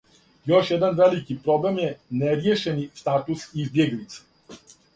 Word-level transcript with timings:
Још 0.51 0.69
један 0.71 0.95
велики 0.99 1.35
проблем 1.43 1.77
је 1.83 1.91
неријешени 2.23 2.89
статус 3.03 3.47
избјеглица. 3.67 4.61